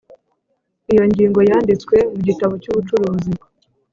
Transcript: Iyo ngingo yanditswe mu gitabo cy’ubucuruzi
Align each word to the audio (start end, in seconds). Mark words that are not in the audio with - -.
Iyo 0.91 1.03
ngingo 1.09 1.39
yanditswe 1.49 1.95
mu 2.13 2.19
gitabo 2.27 2.53
cy’ubucuruzi 2.61 3.31